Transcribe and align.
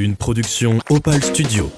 Une 0.00 0.14
production 0.14 0.78
Opal 0.90 1.20
Studio. 1.20 1.72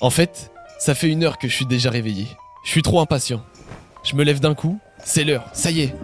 En 0.00 0.10
fait, 0.10 0.50
ça 0.80 0.96
fait 0.96 1.06
une 1.06 1.22
heure 1.22 1.38
que 1.38 1.46
je 1.46 1.54
suis 1.54 1.64
déjà 1.64 1.90
réveillé. 1.90 2.26
Je 2.64 2.70
suis 2.70 2.82
trop 2.82 3.00
impatient. 3.00 3.44
Je 4.02 4.16
me 4.16 4.24
lève 4.24 4.40
d'un 4.40 4.56
coup, 4.56 4.80
c'est 5.04 5.22
l'heure, 5.22 5.48
ça 5.52 5.70
y 5.70 5.82
est. 5.82 5.94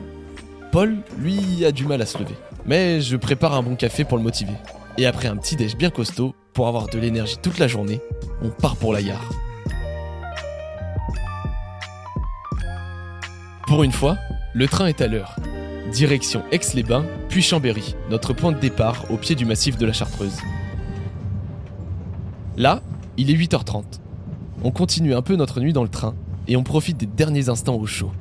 Paul, 0.70 0.98
lui, 1.18 1.64
a 1.64 1.72
du 1.72 1.84
mal 1.84 2.00
à 2.00 2.06
se 2.06 2.16
lever. 2.18 2.36
Mais 2.64 3.00
je 3.00 3.16
prépare 3.16 3.54
un 3.54 3.64
bon 3.64 3.74
café 3.74 4.04
pour 4.04 4.18
le 4.18 4.22
motiver. 4.22 4.54
Et 4.98 5.04
après 5.04 5.28
un 5.28 5.36
petit 5.36 5.56
déj 5.56 5.76
bien 5.76 5.90
costaud, 5.90 6.34
pour 6.54 6.68
avoir 6.68 6.86
de 6.86 6.98
l'énergie 6.98 7.36
toute 7.42 7.58
la 7.58 7.68
journée, 7.68 8.00
on 8.42 8.48
part 8.48 8.76
pour 8.76 8.94
la 8.94 9.02
gare. 9.02 9.30
Pour 13.66 13.82
une 13.82 13.92
fois, 13.92 14.16
le 14.54 14.66
train 14.66 14.86
est 14.86 15.02
à 15.02 15.06
l'heure. 15.06 15.36
Direction 15.92 16.42
Aix-les-Bains, 16.50 17.04
puis 17.28 17.42
Chambéry, 17.42 17.94
notre 18.10 18.32
point 18.32 18.52
de 18.52 18.58
départ 18.58 19.04
au 19.10 19.18
pied 19.18 19.34
du 19.34 19.44
massif 19.44 19.76
de 19.76 19.84
la 19.84 19.92
Chartreuse. 19.92 20.38
Là, 22.56 22.80
il 23.18 23.30
est 23.30 23.34
8h30. 23.34 23.84
On 24.64 24.70
continue 24.70 25.14
un 25.14 25.22
peu 25.22 25.36
notre 25.36 25.60
nuit 25.60 25.74
dans 25.74 25.82
le 25.82 25.90
train 25.90 26.14
et 26.48 26.56
on 26.56 26.62
profite 26.62 26.96
des 26.96 27.06
derniers 27.06 27.50
instants 27.50 27.76
au 27.76 27.84
chaud. 27.84 28.12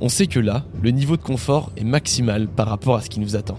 On 0.00 0.08
sait 0.08 0.26
que 0.26 0.40
là, 0.40 0.64
le 0.82 0.90
niveau 0.90 1.16
de 1.16 1.22
confort 1.22 1.70
est 1.76 1.84
maximal 1.84 2.48
par 2.48 2.66
rapport 2.66 2.96
à 2.96 3.02
ce 3.02 3.08
qui 3.08 3.20
nous 3.20 3.36
attend. 3.36 3.58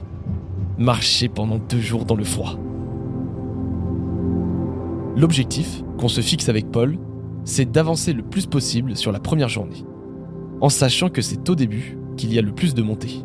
Marcher 0.84 1.30
pendant 1.30 1.60
deux 1.60 1.80
jours 1.80 2.04
dans 2.04 2.18
le 2.18 2.26
froid. 2.26 2.58
L'objectif 5.16 5.82
qu'on 5.98 6.10
se 6.10 6.20
fixe 6.20 6.50
avec 6.50 6.72
Paul, 6.74 6.98
c'est 7.46 7.72
d'avancer 7.72 8.12
le 8.12 8.22
plus 8.22 8.48
possible 8.48 8.98
sur 8.98 9.14
la 9.14 9.22
première 9.22 9.48
journée, 9.48 9.86
en 10.60 10.68
sachant 10.68 11.08
que 11.08 11.22
c'est 11.22 11.50
au 11.50 11.56
début 11.56 11.98
qu'il 12.18 12.34
y 12.34 12.38
a 12.38 12.42
le 12.42 12.52
plus 12.52 12.74
de 12.74 12.82
montées. 12.82 13.24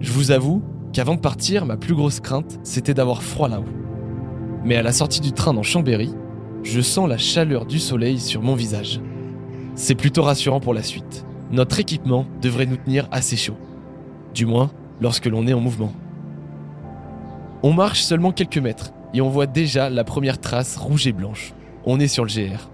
Je 0.00 0.10
vous 0.10 0.32
avoue 0.32 0.64
qu'avant 0.92 1.14
de 1.14 1.20
partir, 1.20 1.64
ma 1.64 1.76
plus 1.76 1.94
grosse 1.94 2.18
crainte, 2.18 2.58
c'était 2.64 2.92
d'avoir 2.92 3.22
froid 3.22 3.48
là-haut. 3.48 3.72
Mais 4.64 4.74
à 4.74 4.82
la 4.82 4.90
sortie 4.90 5.20
du 5.20 5.30
train 5.30 5.54
dans 5.54 5.62
Chambéry, 5.62 6.12
je 6.64 6.80
sens 6.80 7.08
la 7.08 7.18
chaleur 7.18 7.66
du 7.66 7.78
soleil 7.78 8.18
sur 8.18 8.42
mon 8.42 8.56
visage. 8.56 9.00
C'est 9.76 9.94
plutôt 9.94 10.24
rassurant 10.24 10.58
pour 10.58 10.74
la 10.74 10.82
suite. 10.82 11.24
Notre 11.52 11.78
équipement 11.78 12.26
devrait 12.40 12.66
nous 12.66 12.78
tenir 12.78 13.06
assez 13.12 13.36
chaud. 13.36 13.54
Du 14.34 14.46
moins, 14.46 14.70
lorsque 15.00 15.26
l'on 15.26 15.46
est 15.46 15.52
en 15.52 15.60
mouvement. 15.60 15.92
On 17.62 17.72
marche 17.72 18.02
seulement 18.02 18.32
quelques 18.32 18.58
mètres 18.58 18.92
et 19.14 19.20
on 19.20 19.28
voit 19.28 19.46
déjà 19.46 19.90
la 19.90 20.04
première 20.04 20.40
trace 20.40 20.76
rouge 20.76 21.06
et 21.06 21.12
blanche. 21.12 21.52
On 21.84 22.00
est 22.00 22.08
sur 22.08 22.24
le 22.24 22.30
GR. 22.30 22.68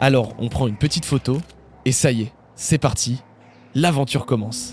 Alors, 0.00 0.32
on 0.38 0.48
prend 0.48 0.66
une 0.66 0.76
petite 0.76 1.04
photo 1.04 1.38
et 1.84 1.92
ça 1.92 2.10
y 2.10 2.22
est, 2.22 2.32
c'est 2.54 2.78
parti. 2.78 3.22
L'aventure 3.74 4.24
commence. 4.24 4.72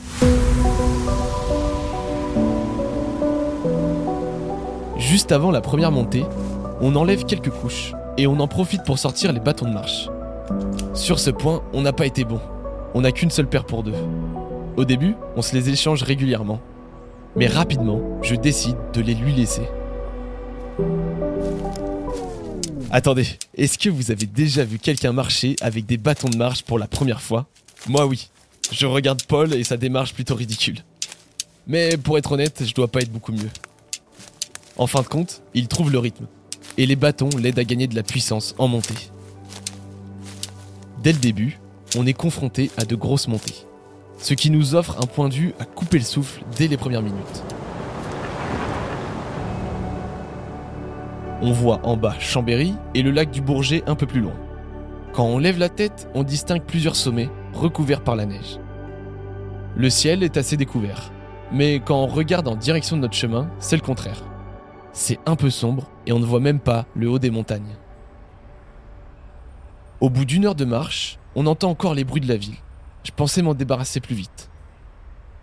Juste 4.97 5.31
avant 5.31 5.51
la 5.51 5.61
première 5.61 5.91
montée, 5.91 6.25
on 6.81 6.95
enlève 6.95 7.25
quelques 7.25 7.49
couches 7.49 7.93
et 8.17 8.25
on 8.25 8.39
en 8.39 8.47
profite 8.47 8.83
pour 8.83 8.97
sortir 8.97 9.33
les 9.33 9.39
bâtons 9.39 9.67
de 9.67 9.73
marche. 9.73 10.09
Sur 10.93 11.19
ce 11.19 11.29
point, 11.29 11.61
on 11.73 11.81
n'a 11.81 11.93
pas 11.93 12.05
été 12.05 12.23
bon. 12.23 12.39
On 12.93 13.01
n'a 13.01 13.11
qu'une 13.11 13.29
seule 13.29 13.47
paire 13.47 13.65
pour 13.65 13.83
deux. 13.83 13.93
Au 14.77 14.85
début, 14.85 15.15
on 15.35 15.41
se 15.41 15.55
les 15.55 15.69
échange 15.69 16.03
régulièrement. 16.03 16.61
Mais 17.35 17.47
rapidement, 17.47 17.99
je 18.21 18.35
décide 18.35 18.77
de 18.93 19.01
les 19.01 19.15
lui 19.15 19.33
laisser. 19.33 19.63
Attendez, 22.91 23.25
est-ce 23.55 23.79
que 23.79 23.89
vous 23.89 24.11
avez 24.11 24.27
déjà 24.27 24.63
vu 24.63 24.77
quelqu'un 24.77 25.13
marcher 25.13 25.55
avec 25.61 25.87
des 25.87 25.97
bâtons 25.97 26.29
de 26.29 26.37
marche 26.37 26.61
pour 26.61 26.77
la 26.77 26.87
première 26.87 27.21
fois? 27.21 27.47
Moi 27.89 28.05
oui. 28.05 28.29
Je 28.71 28.85
regarde 28.85 29.23
Paul 29.23 29.51
et 29.55 29.63
sa 29.63 29.77
démarche 29.77 30.13
plutôt 30.13 30.35
ridicule. 30.35 30.83
Mais 31.65 31.97
pour 31.97 32.19
être 32.19 32.33
honnête, 32.33 32.63
je 32.63 32.73
dois 32.75 32.87
pas 32.87 32.99
être 32.99 33.11
beaucoup 33.11 33.31
mieux. 33.31 33.49
En 34.77 34.85
fin 34.85 35.01
de 35.01 35.07
compte, 35.07 35.41
il 35.55 35.67
trouve 35.67 35.91
le 35.91 35.97
rythme. 35.97 36.27
Et 36.77 36.85
les 36.85 36.95
bâtons 36.95 37.29
l'aident 37.35 37.59
à 37.59 37.63
gagner 37.63 37.87
de 37.87 37.95
la 37.95 38.03
puissance 38.03 38.53
en 38.59 38.67
montée. 38.67 39.09
Dès 41.01 41.13
le 41.13 41.19
début, 41.19 41.59
on 41.95 42.05
est 42.05 42.13
confronté 42.13 42.69
à 42.77 42.85
de 42.85 42.95
grosses 42.95 43.27
montées. 43.27 43.65
Ce 44.17 44.33
qui 44.33 44.49
nous 44.49 44.75
offre 44.75 44.97
un 45.01 45.05
point 45.05 45.29
de 45.29 45.33
vue 45.33 45.53
à 45.59 45.65
couper 45.65 45.99
le 45.99 46.03
souffle 46.03 46.41
dès 46.57 46.67
les 46.67 46.77
premières 46.77 47.03
minutes. 47.03 47.43
On 51.41 51.51
voit 51.51 51.79
en 51.83 51.97
bas 51.97 52.15
Chambéry 52.19 52.73
et 52.95 53.03
le 53.03 53.11
lac 53.11 53.29
du 53.29 53.41
Bourget 53.41 53.83
un 53.85 53.95
peu 53.95 54.07
plus 54.07 54.21
loin. 54.21 54.33
Quand 55.13 55.25
on 55.25 55.37
lève 55.37 55.59
la 55.59 55.69
tête, 55.69 56.09
on 56.15 56.23
distingue 56.23 56.63
plusieurs 56.63 56.95
sommets 56.95 57.29
recouverts 57.53 58.03
par 58.03 58.15
la 58.15 58.25
neige. 58.25 58.59
Le 59.75 59.89
ciel 59.91 60.23
est 60.23 60.37
assez 60.37 60.57
découvert, 60.57 61.11
mais 61.51 61.79
quand 61.79 61.97
on 62.01 62.07
regarde 62.07 62.47
en 62.47 62.55
direction 62.55 62.97
de 62.97 63.01
notre 63.01 63.13
chemin, 63.13 63.49
c'est 63.59 63.75
le 63.75 63.83
contraire. 63.83 64.23
C'est 64.93 65.19
un 65.27 65.35
peu 65.35 65.51
sombre 65.51 65.91
et 66.07 66.11
on 66.11 66.19
ne 66.19 66.25
voit 66.25 66.39
même 66.39 66.59
pas 66.59 66.85
le 66.95 67.07
haut 67.07 67.19
des 67.19 67.29
montagnes. 67.29 67.75
Au 70.01 70.09
bout 70.09 70.25
d'une 70.25 70.45
heure 70.45 70.55
de 70.55 70.65
marche, 70.65 71.19
on 71.35 71.45
entend 71.45 71.69
encore 71.69 71.93
les 71.93 72.03
bruits 72.03 72.21
de 72.21 72.27
la 72.27 72.37
ville. 72.37 72.55
Je 73.07 73.13
pensais 73.13 73.41
m'en 73.41 73.53
débarrasser 73.53 74.01
plus 74.01 74.15
vite. 74.15 74.49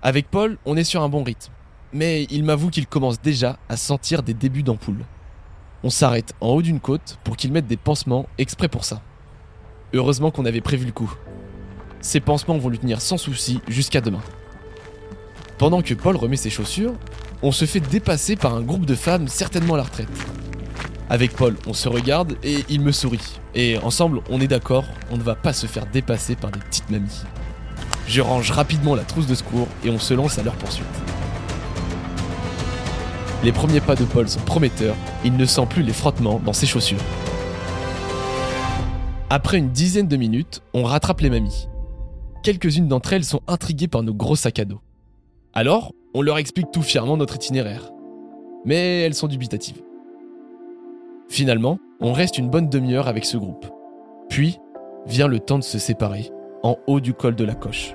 Avec 0.02 0.30
Paul, 0.30 0.58
on 0.66 0.76
est 0.76 0.84
sur 0.84 1.00
un 1.00 1.08
bon 1.08 1.24
rythme, 1.24 1.50
mais 1.94 2.24
il 2.24 2.44
m'avoue 2.44 2.68
qu'il 2.68 2.86
commence 2.86 3.22
déjà 3.22 3.58
à 3.70 3.78
sentir 3.78 4.22
des 4.22 4.34
débuts 4.34 4.62
d'ampoule. 4.62 5.06
On 5.82 5.88
s'arrête 5.88 6.34
en 6.42 6.48
haut 6.48 6.60
d'une 6.60 6.78
côte 6.78 7.18
pour 7.24 7.38
qu'il 7.38 7.52
mette 7.52 7.66
des 7.66 7.78
pansements 7.78 8.26
exprès 8.36 8.68
pour 8.68 8.84
ça. 8.84 9.00
Heureusement 9.94 10.30
qu'on 10.30 10.44
avait 10.44 10.60
prévu 10.60 10.84
le 10.84 10.92
coup. 10.92 11.10
Ces 12.02 12.20
pansements 12.20 12.58
vont 12.58 12.68
lui 12.68 12.78
tenir 12.78 13.00
sans 13.00 13.16
souci 13.16 13.62
jusqu'à 13.66 14.02
demain. 14.02 14.22
Pendant 15.56 15.80
que 15.80 15.94
Paul 15.94 16.16
remet 16.16 16.36
ses 16.36 16.50
chaussures, 16.50 16.92
on 17.42 17.50
se 17.50 17.64
fait 17.64 17.80
dépasser 17.80 18.36
par 18.36 18.54
un 18.54 18.60
groupe 18.60 18.84
de 18.84 18.94
femmes 18.94 19.26
certainement 19.26 19.72
à 19.72 19.78
la 19.78 19.84
retraite. 19.84 20.08
Avec 21.08 21.34
Paul, 21.34 21.56
on 21.66 21.72
se 21.72 21.88
regarde 21.88 22.36
et 22.42 22.58
il 22.68 22.82
me 22.82 22.92
sourit. 22.92 23.40
Et 23.54 23.78
ensemble, 23.78 24.20
on 24.28 24.42
est 24.42 24.48
d'accord, 24.48 24.84
on 25.10 25.16
ne 25.16 25.22
va 25.22 25.34
pas 25.34 25.54
se 25.54 25.66
faire 25.66 25.86
dépasser 25.86 26.36
par 26.36 26.50
des 26.50 26.60
petites 26.60 26.90
mamies. 26.90 27.22
Je 28.06 28.20
range 28.20 28.50
rapidement 28.50 28.94
la 28.94 29.04
trousse 29.04 29.26
de 29.26 29.34
secours 29.34 29.68
et 29.84 29.90
on 29.90 29.98
se 29.98 30.14
lance 30.14 30.38
à 30.38 30.42
leur 30.42 30.54
poursuite. 30.54 30.86
Les 33.42 33.52
premiers 33.52 33.80
pas 33.80 33.94
de 33.94 34.04
Paul 34.04 34.28
sont 34.28 34.40
prometteurs, 34.40 34.96
il 35.24 35.36
ne 35.36 35.44
sent 35.44 35.66
plus 35.68 35.82
les 35.82 35.92
frottements 35.92 36.40
dans 36.44 36.52
ses 36.52 36.66
chaussures. 36.66 37.00
Après 39.30 39.58
une 39.58 39.70
dizaine 39.70 40.08
de 40.08 40.16
minutes, 40.16 40.62
on 40.74 40.84
rattrape 40.84 41.20
les 41.20 41.30
mamies. 41.30 41.68
Quelques-unes 42.42 42.88
d'entre 42.88 43.14
elles 43.14 43.24
sont 43.24 43.40
intriguées 43.48 43.88
par 43.88 44.02
nos 44.02 44.14
gros 44.14 44.36
sacs 44.36 44.58
à 44.58 44.64
dos. 44.64 44.80
Alors, 45.54 45.92
on 46.14 46.22
leur 46.22 46.38
explique 46.38 46.70
tout 46.72 46.82
fièrement 46.82 47.16
notre 47.16 47.36
itinéraire. 47.36 47.90
Mais 48.64 49.00
elles 49.00 49.14
sont 49.14 49.28
dubitatives. 49.28 49.82
Finalement, 51.28 51.78
on 52.00 52.12
reste 52.12 52.38
une 52.38 52.50
bonne 52.50 52.68
demi-heure 52.68 53.08
avec 53.08 53.24
ce 53.24 53.36
groupe. 53.36 53.66
Puis, 54.28 54.58
vient 55.06 55.26
le 55.26 55.40
temps 55.40 55.58
de 55.58 55.64
se 55.64 55.78
séparer, 55.78 56.30
en 56.64 56.78
haut 56.86 56.98
du 56.98 57.12
col 57.12 57.36
de 57.36 57.44
la 57.44 57.54
coche. 57.54 57.94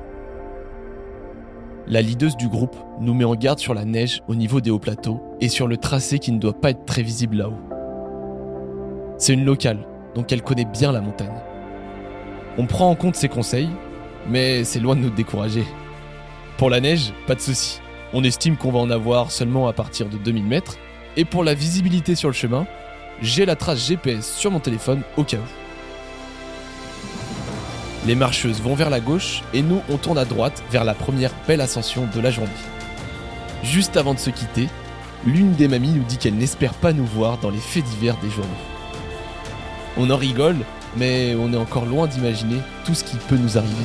La 1.87 2.03
leaduse 2.03 2.37
du 2.37 2.47
groupe 2.47 2.77
nous 3.01 3.15
met 3.15 3.25
en 3.25 3.33
garde 3.33 3.57
sur 3.57 3.73
la 3.73 3.83
neige 3.83 4.21
au 4.27 4.35
niveau 4.35 4.61
des 4.61 4.69
hauts 4.69 4.79
plateaux 4.79 5.21
et 5.41 5.49
sur 5.49 5.67
le 5.67 5.75
tracé 5.75 6.19
qui 6.19 6.31
ne 6.31 6.37
doit 6.37 6.53
pas 6.53 6.69
être 6.69 6.85
très 6.85 7.01
visible 7.01 7.37
là-haut. 7.37 7.57
C'est 9.17 9.33
une 9.33 9.43
locale, 9.43 9.79
donc 10.13 10.31
elle 10.31 10.43
connaît 10.43 10.65
bien 10.65 10.91
la 10.91 11.01
montagne. 11.01 11.41
On 12.59 12.67
prend 12.67 12.91
en 12.91 12.95
compte 12.95 13.15
ses 13.15 13.27
conseils, 13.27 13.69
mais 14.29 14.63
c'est 14.63 14.79
loin 14.79 14.95
de 14.95 15.01
nous 15.01 15.09
décourager. 15.09 15.65
Pour 16.57 16.69
la 16.69 16.79
neige, 16.79 17.11
pas 17.25 17.33
de 17.33 17.41
souci. 17.41 17.81
On 18.13 18.23
estime 18.23 18.55
qu'on 18.55 18.71
va 18.71 18.79
en 18.79 18.91
avoir 18.91 19.31
seulement 19.31 19.67
à 19.67 19.73
partir 19.73 20.09
de 20.09 20.17
2000 20.17 20.45
mètres, 20.45 20.77
et 21.17 21.25
pour 21.25 21.43
la 21.43 21.55
visibilité 21.55 22.13
sur 22.13 22.29
le 22.29 22.33
chemin, 22.33 22.67
j'ai 23.21 23.47
la 23.47 23.55
trace 23.55 23.87
GPS 23.87 24.31
sur 24.31 24.51
mon 24.51 24.59
téléphone 24.59 25.01
au 25.17 25.23
cas 25.23 25.37
où. 25.37 25.58
Les 28.05 28.15
marcheuses 28.15 28.61
vont 28.61 28.75
vers 28.75 28.89
la 28.89 29.01
gauche 29.01 29.43
et 29.53 29.61
nous 29.61 29.81
on 29.89 29.97
tourne 29.97 30.17
à 30.17 30.25
droite 30.25 30.63
vers 30.71 30.85
la 30.85 30.93
première 30.93 31.31
belle 31.47 31.61
ascension 31.61 32.07
de 32.13 32.21
la 32.21 32.31
journée. 32.31 32.49
Juste 33.63 33.97
avant 33.97 34.13
de 34.13 34.19
se 34.19 34.29
quitter, 34.29 34.69
l'une 35.25 35.51
des 35.53 35.67
mamies 35.67 35.91
nous 35.91 36.03
dit 36.03 36.17
qu'elle 36.17 36.35
n'espère 36.35 36.73
pas 36.73 36.93
nous 36.93 37.05
voir 37.05 37.39
dans 37.39 37.49
les 37.49 37.59
faits 37.59 37.83
divers 37.83 38.17
des 38.17 38.29
journaux. 38.29 38.49
On 39.97 40.09
en 40.09 40.17
rigole, 40.17 40.57
mais 40.95 41.35
on 41.37 41.51
est 41.51 41.57
encore 41.57 41.85
loin 41.85 42.07
d'imaginer 42.07 42.59
tout 42.85 42.93
ce 42.93 43.03
qui 43.03 43.17
peut 43.27 43.37
nous 43.37 43.57
arriver. 43.57 43.75